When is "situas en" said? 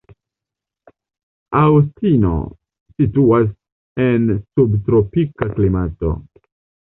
3.01-4.25